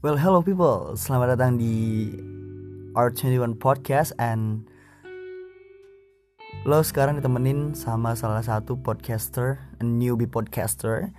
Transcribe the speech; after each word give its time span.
Well, 0.00 0.16
hello 0.16 0.40
people. 0.40 0.96
Selamat 0.96 1.36
datang 1.36 1.60
di 1.60 2.08
R21 2.96 3.60
Podcast 3.60 4.16
and 4.16 4.64
lo 6.64 6.80
sekarang 6.80 7.20
ditemenin 7.20 7.76
sama 7.76 8.16
salah 8.16 8.40
satu 8.40 8.80
podcaster, 8.80 9.60
a 9.76 9.84
newbie 9.84 10.24
podcaster. 10.24 11.12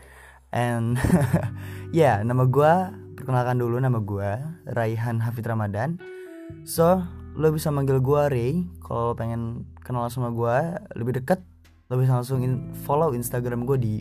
And 0.50 0.98
ya, 0.98 1.46
yeah, 1.94 2.16
nama 2.26 2.50
gue 2.50 2.74
perkenalkan 3.22 3.62
dulu 3.62 3.78
nama 3.78 4.02
gue 4.02 4.30
Raihan 4.74 5.22
Hafid 5.22 5.46
Ramadan. 5.46 6.02
So, 6.66 7.06
lo 7.38 7.54
bisa 7.54 7.70
manggil 7.70 8.02
gue 8.02 8.22
Ray 8.34 8.66
kalau 8.82 9.14
pengen 9.14 9.70
kenal 9.86 10.10
sama 10.10 10.34
gue 10.34 10.58
lebih 10.98 11.22
dekat. 11.22 11.38
Lo 11.86 12.02
bisa 12.02 12.18
langsung 12.18 12.42
follow 12.82 13.14
Instagram 13.14 13.62
gue 13.70 13.78
di 13.78 13.96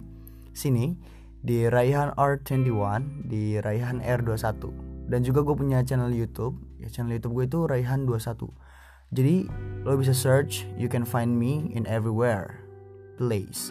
sini 0.56 1.19
di 1.40 1.66
Raihan 1.66 2.12
R21 2.16 3.28
di 3.28 3.56
Raihan 3.58 4.00
R21 4.04 4.62
dan 5.10 5.20
juga 5.26 5.42
gue 5.42 5.56
punya 5.56 5.82
channel 5.82 6.12
YouTube. 6.12 6.60
Ya 6.80 6.88
channel 6.88 7.16
YouTube 7.16 7.40
gue 7.40 7.44
itu 7.48 7.60
Raihan 7.66 8.04
21 8.04 8.48
jadi 9.10 9.50
lo 9.82 9.98
bisa 9.98 10.14
search 10.14 10.68
you 10.78 10.86
can 10.86 11.02
find 11.02 11.34
me 11.34 11.72
in 11.74 11.82
everywhere. 11.90 12.62
Place. 13.20 13.68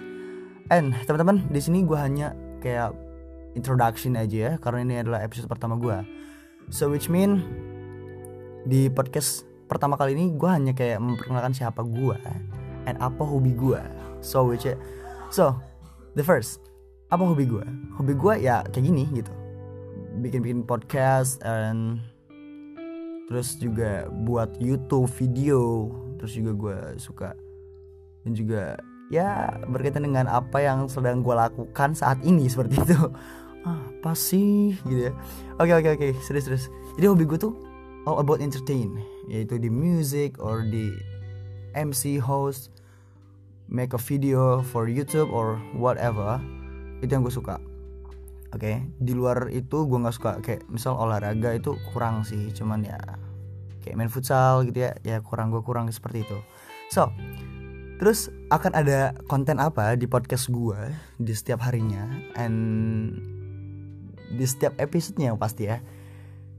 And 0.69 0.93
teman-teman 1.09 1.49
di 1.49 1.57
sini 1.57 1.81
gue 1.87 1.97
hanya 1.97 2.37
kayak 2.61 2.93
introduction 3.57 4.19
aja 4.19 4.37
ya 4.37 4.51
karena 4.61 4.79
ini 4.85 4.95
adalah 5.01 5.23
episode 5.25 5.49
pertama 5.49 5.79
gue 5.79 5.97
so 6.69 6.91
which 6.91 7.09
mean 7.09 7.41
di 8.67 8.91
podcast 8.91 9.47
pertama 9.65 9.97
kali 9.97 10.13
ini 10.13 10.35
gue 10.37 10.49
hanya 10.49 10.73
kayak 10.75 11.01
memperkenalkan 11.01 11.55
siapa 11.55 11.81
gue 11.81 12.17
and 12.85 12.97
apa 13.01 13.23
hobi 13.25 13.55
gue 13.55 13.81
so 14.21 14.45
which 14.45 14.69
so 15.33 15.57
the 16.13 16.21
first 16.21 16.61
apa 17.09 17.25
hobi 17.25 17.49
gue 17.49 17.65
hobi 17.97 18.13
gue 18.13 18.33
ya 18.45 18.61
kayak 18.69 18.85
gini 18.85 19.03
gitu. 19.11 19.33
Bikin 20.21 20.45
bikin 20.45 20.61
podcast 20.65 21.41
and 21.41 22.01
terus 23.25 23.57
juga 23.57 24.05
buat 24.25 24.57
YouTube 24.61 25.09
video. 25.17 25.89
Terus 26.21 26.33
juga 26.37 26.51
gue 26.53 26.77
suka 27.01 27.29
dan 28.21 28.31
juga 28.37 28.77
ya 29.09 29.57
berkaitan 29.65 30.05
dengan 30.05 30.29
apa 30.29 30.61
yang 30.61 30.85
sedang 30.85 31.25
gue 31.25 31.33
lakukan 31.33 31.97
saat 31.97 32.21
ini 32.21 32.45
seperti 32.47 32.77
itu. 32.77 32.99
Ah, 33.59 33.75
apa 33.75 34.15
sih? 34.15 34.71
Gitu 34.87 35.11
ya. 35.11 35.13
Oke 35.59 35.75
oke 35.75 35.99
oke. 35.99 36.07
Serius 36.23 36.47
serius. 36.47 36.65
Jadi 36.95 37.11
hobi 37.11 37.27
gue 37.27 37.35
tuh 37.35 37.51
all 38.07 38.23
about 38.23 38.39
entertain 38.39 38.95
yaitu 39.27 39.59
di 39.59 39.67
music 39.67 40.39
or 40.39 40.63
di 40.63 40.95
MC 41.75 42.23
host 42.23 42.71
make 43.67 43.91
a 43.91 43.99
video 43.99 44.63
for 44.63 44.87
YouTube 44.87 45.27
or 45.27 45.59
whatever 45.75 46.39
itu 46.99 47.11
yang 47.11 47.23
gue 47.23 47.33
suka. 47.33 47.59
Oke 48.49 48.65
okay? 48.65 48.75
di 48.97 49.13
luar 49.13 49.47
itu 49.53 49.85
gue 49.85 49.99
nggak 49.99 50.15
suka. 50.15 50.31
Kayak 50.41 50.65
misal 50.67 50.97
olahraga 50.97 51.53
itu 51.53 51.77
kurang 51.93 52.25
sih 52.25 52.49
cuman 52.53 52.81
ya 52.81 52.99
kayak 53.85 53.95
main 53.95 54.11
futsal 54.11 54.65
gitu 54.67 54.89
ya 54.89 54.91
ya 55.05 55.17
kurang 55.23 55.53
gue 55.53 55.61
kurang 55.61 55.87
seperti 55.89 56.25
itu. 56.25 56.37
So 56.89 57.13
terus 57.99 58.31
akan 58.49 58.71
ada 58.73 59.13
konten 59.27 59.59
apa 59.59 59.93
di 59.99 60.07
podcast 60.07 60.47
gue 60.49 60.79
di 61.19 61.35
setiap 61.35 61.59
harinya 61.67 62.07
and 62.39 62.57
di 64.29 64.45
setiap 64.45 64.77
episodenya 64.81 65.35
pasti 65.37 65.69
ya. 65.69 65.77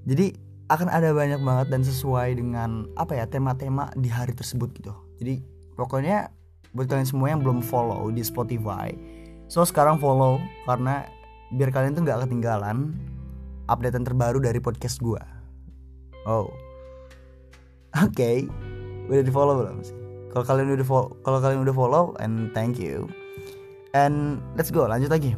Jadi 0.07 0.33
akan 0.71 0.87
ada 0.87 1.11
banyak 1.11 1.43
banget 1.43 1.67
dan 1.75 1.83
sesuai 1.83 2.39
dengan 2.39 2.87
apa 2.95 3.19
ya 3.19 3.27
tema-tema 3.27 3.91
di 3.99 4.07
hari 4.07 4.31
tersebut 4.31 4.71
gitu. 4.79 4.95
Jadi 5.19 5.43
pokoknya 5.75 6.31
buat 6.71 6.87
kalian 6.87 7.09
semua 7.09 7.35
yang 7.35 7.43
belum 7.43 7.67
follow 7.67 8.07
di 8.15 8.23
Spotify 8.23 8.95
So 9.51 9.67
sekarang 9.67 9.99
follow 9.99 10.39
karena 10.63 11.11
biar 11.51 11.75
kalian 11.75 11.99
tuh 11.99 12.07
nggak 12.07 12.23
ketinggalan 12.31 12.95
updatean 13.67 14.07
terbaru 14.07 14.39
dari 14.39 14.63
podcast 14.63 15.03
gue. 15.03 15.19
Oh, 16.23 16.47
oke, 17.99 18.15
okay. 18.15 18.47
udah 19.11 19.27
di 19.27 19.33
follow 19.35 19.59
belum 19.59 19.83
sih? 19.83 19.97
Kalau 20.31 20.45
kalian 20.47 20.79
udah 20.79 20.87
follow, 20.87 21.11
kalau 21.27 21.39
kalian 21.43 21.67
udah 21.67 21.75
follow, 21.75 22.05
and 22.23 22.55
thank 22.55 22.79
you. 22.79 23.11
And 23.91 24.39
let's 24.55 24.71
go, 24.71 24.87
lanjut 24.87 25.11
lagi. 25.11 25.35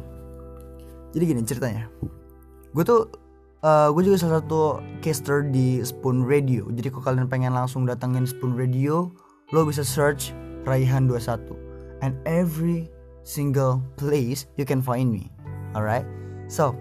Jadi 1.17 1.23
gini 1.25 1.41
ceritanya, 1.41 1.89
gue 2.69 2.83
tuh 2.85 3.09
uh, 3.65 3.89
gue 3.89 4.01
juga 4.05 4.21
salah 4.21 4.45
satu 4.45 4.77
caster 5.01 5.41
di 5.49 5.81
Spoon 5.81 6.21
Radio. 6.21 6.69
Jadi 6.69 6.93
kalau 6.93 7.01
kalian 7.01 7.25
pengen 7.25 7.57
langsung 7.57 7.89
datengin 7.89 8.29
Spoon 8.29 8.53
Radio, 8.53 9.09
lo 9.49 9.65
bisa 9.65 9.81
search 9.81 10.37
Raihan 10.69 11.09
21 11.09 11.49
and 12.05 12.13
every 12.29 12.93
single 13.23 13.83
place 13.99 14.45
you 14.59 14.67
can 14.67 14.79
find 14.79 15.11
me. 15.11 15.31
Alright? 15.73 16.05
So 16.47 16.77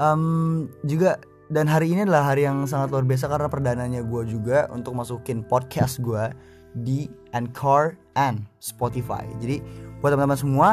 um, 0.00 0.66
juga 0.84 1.20
dan 1.52 1.68
hari 1.68 1.92
ini 1.92 2.08
adalah 2.08 2.34
hari 2.34 2.48
yang 2.48 2.64
sangat 2.64 2.90
luar 2.90 3.04
biasa 3.04 3.28
karena 3.28 3.48
perdananya 3.52 4.00
gue 4.00 4.22
juga 4.26 4.66
untuk 4.72 4.96
masukin 4.96 5.44
podcast 5.44 6.00
gue 6.00 6.32
di 6.74 7.06
Anchor 7.36 7.94
and 8.18 8.42
Spotify. 8.58 9.22
Jadi 9.38 9.60
buat 10.00 10.16
teman-teman 10.16 10.40
semua 10.40 10.68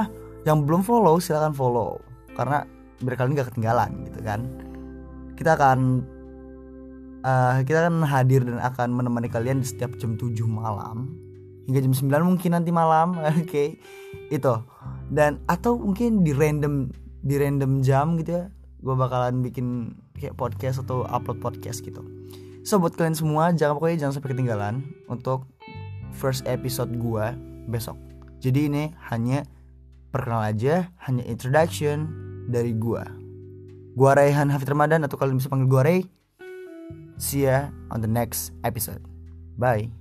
yang 0.48 0.66
belum 0.66 0.82
follow 0.82 1.22
silahkan 1.22 1.53
follow. 1.53 2.02
Karena 2.34 2.66
biar 3.03 3.16
kalian 3.20 3.38
gak 3.38 3.53
ketinggalan 3.53 4.08
gitu 4.09 4.20
kan? 4.24 4.48
Kita 5.38 5.59
akan 5.59 5.80
uh, 7.28 7.62
kita 7.62 7.88
akan 7.88 8.02
hadir 8.08 8.42
dan 8.48 8.58
akan 8.64 8.90
menemani 8.96 9.30
kalian 9.30 9.62
di 9.62 9.68
setiap 9.68 9.94
jam 10.00 10.18
7 10.18 10.34
malam. 10.48 11.14
Hingga 11.70 11.80
jam 11.86 11.94
9 11.94 12.26
mungkin 12.26 12.52
nanti 12.58 12.72
malam 12.74 13.18
oke? 13.22 13.46
okay. 13.46 13.78
Itu. 14.31 14.56
Dan 15.12 15.44
atau 15.46 15.75
mungkin 15.75 16.24
di 16.24 16.31
random 16.31 16.90
di 17.22 17.36
random 17.38 17.86
jam 17.86 18.18
gitu 18.18 18.42
ya 18.42 18.46
gue 18.81 18.96
bakalan 18.97 19.46
bikin 19.46 19.94
kayak 20.18 20.34
podcast 20.34 20.81
atau 20.81 21.06
upload 21.06 21.38
podcast 21.38 21.86
gitu. 21.86 22.02
So 22.66 22.81
buat 22.81 22.97
kalian 22.97 23.14
semua 23.14 23.53
jangan 23.53 23.78
pokoknya 23.78 24.08
jangan 24.08 24.14
sampai 24.18 24.31
ketinggalan 24.34 24.75
untuk 25.06 25.46
first 26.18 26.47
episode 26.50 26.90
gue 26.97 27.25
besok. 27.70 28.00
Jadi 28.41 28.74
ini 28.74 28.84
hanya 29.14 29.46
perkenal 30.09 30.50
aja 30.50 30.90
hanya 31.06 31.22
introduction 31.30 32.09
dari 32.50 32.74
gue 32.74 33.22
gue 33.91 34.12
Raihan 34.12 34.47
Hafid 34.47 34.72
Ramadan 34.72 35.03
atau 35.03 35.20
kalian 35.20 35.38
bisa 35.38 35.52
panggil 35.52 35.68
gue 35.68 35.81
Ray. 35.84 36.02
See 37.20 37.46
ya 37.46 37.70
on 37.94 38.02
the 38.02 38.09
next 38.09 38.56
episode. 38.66 39.03
Bye 39.59 40.01